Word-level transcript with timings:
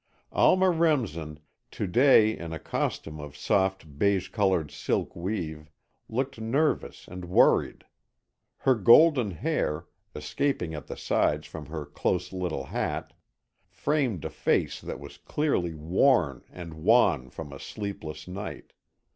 Alma 0.31 0.71
Remsen, 0.71 1.37
to 1.69 1.85
day 1.85 2.35
in 2.35 2.53
a 2.53 2.57
costume 2.57 3.19
of 3.19 3.37
soft 3.37 3.99
beige 3.99 4.29
coloured 4.29 4.71
silk 4.71 5.15
weave, 5.15 5.69
looked 6.09 6.41
nervous 6.41 7.07
and 7.07 7.25
worried. 7.25 7.83
Her 8.57 8.73
golden 8.73 9.29
hair, 9.29 9.85
escaping 10.15 10.73
at 10.73 10.87
the 10.87 10.97
sides 10.97 11.45
from 11.45 11.67
her 11.67 11.85
close 11.85 12.33
little 12.33 12.63
hat, 12.63 13.13
framed 13.69 14.25
a 14.25 14.31
face 14.31 14.81
that 14.81 14.99
was 14.99 15.19
clearly 15.19 15.75
worn 15.75 16.43
and 16.51 16.73
wan 16.83 17.29
from 17.29 17.53
a 17.53 17.59
sleepless 17.59 18.27
night. 18.27 18.73